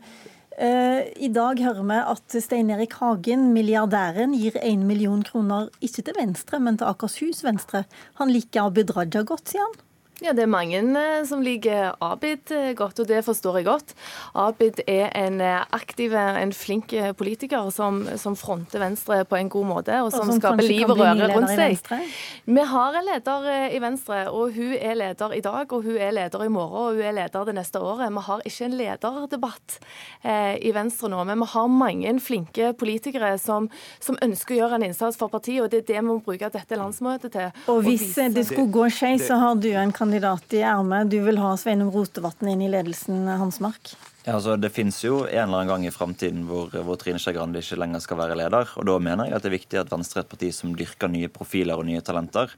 Eh, 0.62 1.08
I 1.24 1.30
dag 1.32 1.60
hører 1.64 1.86
vi 1.88 2.00
at 2.14 2.36
Stein 2.44 2.70
Erik 2.74 2.98
Hagen, 3.00 3.48
milliardæren, 3.54 4.34
gir 4.36 4.58
1 4.60 4.84
million 4.84 5.22
kroner 5.24 5.70
ikke 5.80 6.04
til 6.04 6.18
Venstre, 6.18 6.60
men 6.60 6.76
til 6.78 6.90
Akershus 6.90 7.40
Venstre. 7.44 7.84
Han 8.20 8.32
liker 8.32 8.68
Abid 8.68 8.92
Raja 8.96 9.24
godt, 9.24 9.48
sier 9.48 9.64
han. 9.64 9.80
Ja, 10.22 10.32
Det 10.32 10.44
er 10.44 10.50
mange 10.50 10.78
eh, 10.78 11.24
som 11.26 11.42
liker 11.42 11.96
Abid 12.02 12.52
eh, 12.54 12.72
godt, 12.78 13.00
og 13.02 13.08
det 13.10 13.24
forstår 13.26 13.58
jeg 13.58 13.66
godt. 13.66 13.94
Abid 14.38 14.78
er 14.86 15.08
en 15.18 15.40
eh, 15.42 15.64
aktiv, 15.74 16.14
en 16.14 16.52
flink 16.54 16.94
politiker 17.18 17.70
som, 17.74 18.04
som 18.20 18.36
fronter 18.38 18.78
Venstre 18.82 19.22
på 19.26 19.38
en 19.38 19.50
god 19.50 19.66
måte, 19.66 19.96
og 20.04 20.12
som, 20.14 20.28
og 20.28 20.36
som 20.36 20.40
skaper 20.40 20.68
liv 20.68 20.86
og 20.86 21.00
røre 21.00 21.26
rundt 21.32 21.50
seg. 21.50 22.06
Vi 22.46 22.66
har 22.72 22.98
en 22.98 23.08
leder 23.08 23.48
i 23.74 23.80
Venstre, 23.82 24.20
og 24.30 24.54
hun 24.54 24.76
er 24.76 24.94
leder 25.00 25.34
i 25.34 25.42
dag, 25.42 25.66
og 25.74 25.88
hun 25.88 25.98
er 25.98 26.14
leder 26.14 26.46
i 26.46 26.52
morgen, 26.52 26.92
og 26.92 27.00
hun 27.00 27.08
er 27.10 27.18
leder 27.18 27.50
det 27.50 27.56
neste 27.58 27.82
året. 27.82 28.12
Vi 28.12 28.24
har 28.28 28.46
ikke 28.46 28.68
en 28.68 28.78
lederdebatt 28.78 29.78
eh, 30.22 30.54
i 30.62 30.74
Venstre 30.76 31.10
nå, 31.10 31.24
men 31.32 31.42
vi 31.42 31.50
har 31.56 31.74
mange 31.82 32.14
flinke 32.22 32.70
politikere 32.78 33.34
som, 33.42 33.66
som, 33.98 34.18
ønsker 34.22 34.54
å 34.54 34.60
gjøre 34.60 34.78
en 34.78 34.86
innsats 34.86 35.18
for 35.18 35.32
partiet, 35.32 35.64
og 35.64 35.72
det 35.72 35.82
er 35.82 35.88
det 35.90 35.98
vi 35.98 36.06
må 36.12 36.20
bruke 36.22 36.52
dette 36.52 36.78
landsmøtet 36.78 37.34
til. 37.34 37.50
Og 37.72 37.82
hvis 37.88 38.14
det 38.36 38.46
skulle 38.46 38.70
gå 38.70 38.86
skeis, 38.92 39.26
så 39.26 39.40
har 39.42 39.58
du 39.58 39.72
en 39.72 39.90
kandidat 39.90 40.11
kandidat 40.12 40.52
i 40.52 40.60
ermet. 40.60 41.10
Du 41.10 41.20
vil 41.24 41.38
ha 41.40 41.54
Sveinung 41.56 41.88
Rotevatn 41.90 42.50
inn 42.52 42.60
i 42.60 42.68
ledelsen, 42.68 43.24
Hansmark? 43.28 43.94
Ja, 44.26 44.34
altså 44.36 44.58
Det 44.60 44.68
finnes 44.70 44.98
jo 45.02 45.22
en 45.24 45.48
eller 45.48 45.62
annen 45.62 45.70
gang 45.70 45.86
i 45.86 45.90
framtiden 45.90 46.42
hvor, 46.46 46.68
hvor, 46.68 46.98
Trine 47.00 47.18
Skei 47.18 47.32
Grande 47.32 47.62
ikke 47.62 47.78
lenger 47.80 48.02
skal 48.04 48.20
være 48.20 48.36
leder. 48.36 48.68
og 48.76 48.84
Da 48.86 48.98
mener 49.00 49.30
jeg 49.30 49.34
at 49.34 49.42
det 49.42 49.48
er 49.48 49.56
viktig 49.56 49.80
at 49.80 49.90
Venstre 49.90 50.20
er 50.20 50.26
et 50.26 50.34
parti 50.34 50.50
som 50.52 50.74
dyrker 50.76 51.08
nye 51.08 51.30
profiler 51.32 51.80
og 51.80 51.88
nye 51.88 52.02
talenter. 52.04 52.52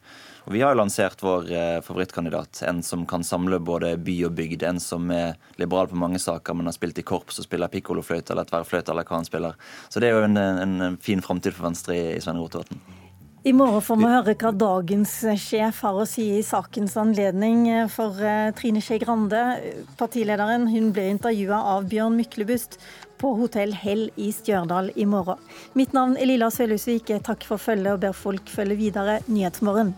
Og 0.49 0.53
Vi 0.53 0.65
har 0.65 0.75
jo 0.75 0.81
lansert 0.83 1.23
vår 1.23 1.47
eh, 1.55 1.79
favorittkandidat. 1.87 2.65
En 2.67 2.83
som 2.83 3.07
kan 3.07 3.23
samle 3.23 3.63
både 3.63 3.95
by 4.03 4.17
og 4.27 4.35
bygd. 4.35 4.67
En 4.67 4.83
som 4.83 5.07
er 5.15 5.39
liberal 5.63 5.87
på 5.87 6.01
mange 6.03 6.19
saker, 6.19 6.59
men 6.59 6.67
har 6.67 6.75
spilt 6.75 6.99
i 6.99 7.07
korps 7.07 7.39
og 7.39 7.47
spiller 7.47 7.71
pikkolofløyte 7.71 8.35
eller 8.35 8.51
tverrfløyte 8.51 8.91
eller 8.91 9.07
hva 9.07 9.23
han 9.23 9.31
spiller. 9.31 9.57
Så 9.89 10.03
det 10.03 10.11
er 10.11 10.19
jo 10.19 10.27
en, 10.27 10.37
en 10.37 11.01
fin 11.01 11.23
framtid 11.23 11.55
for 11.55 11.71
Venstre 11.71 11.97
i, 11.97 12.05
i 12.19 12.21
Svein 12.21 12.43
Rotevatn. 12.43 13.04
I 13.47 13.53
morgen 13.53 13.83
får 13.85 13.99
vi 14.01 14.09
høre 14.09 14.33
hva 14.41 14.51
dagens 14.57 15.11
sjef 15.37 15.83
har 15.85 15.99
å 16.01 16.07
si 16.09 16.23
i 16.33 16.45
sakens 16.47 16.95
anledning 16.97 17.67
for 17.93 18.17
eh, 18.25 18.55
Trine 18.57 18.81
Skei 18.81 18.97
Grande. 19.03 19.43
Partilederen 20.01 20.65
hun 20.73 20.87
ble 20.97 21.11
intervjua 21.13 21.59
av 21.75 21.85
Bjørn 21.91 22.17
Myklebust 22.17 22.79
på 23.21 23.35
Hotell 23.37 23.77
Hell 23.77 24.07
i 24.17 24.31
Stjørdal 24.33 24.89
i 24.97 25.05
morgen. 25.05 25.45
Mitt 25.77 25.93
navn 25.93 26.17
er 26.17 26.31
Lilla 26.33 26.49
Sølhusvik. 26.49 27.13
Takk 27.29 27.45
for 27.45 27.61
følget 27.61 27.93
og 27.93 28.01
ber 28.07 28.17
folk 28.17 28.49
følge 28.49 28.81
videre 28.81 29.21
Nyhetsmorgen. 29.29 29.93